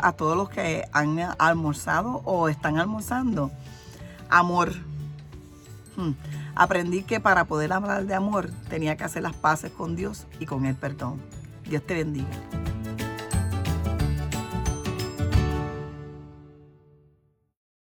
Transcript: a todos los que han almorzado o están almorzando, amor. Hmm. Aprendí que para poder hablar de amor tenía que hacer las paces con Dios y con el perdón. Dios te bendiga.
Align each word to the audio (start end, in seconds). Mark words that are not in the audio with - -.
a 0.00 0.12
todos 0.12 0.36
los 0.36 0.50
que 0.50 0.84
han 0.92 1.18
almorzado 1.38 2.22
o 2.24 2.48
están 2.48 2.78
almorzando, 2.78 3.50
amor. 4.28 4.72
Hmm. 5.96 6.12
Aprendí 6.54 7.02
que 7.02 7.20
para 7.20 7.44
poder 7.44 7.72
hablar 7.72 8.04
de 8.06 8.14
amor 8.14 8.50
tenía 8.68 8.96
que 8.96 9.04
hacer 9.04 9.22
las 9.22 9.34
paces 9.34 9.70
con 9.70 9.96
Dios 9.96 10.26
y 10.38 10.46
con 10.46 10.66
el 10.66 10.74
perdón. 10.74 11.20
Dios 11.64 11.84
te 11.86 11.94
bendiga. 11.94 12.28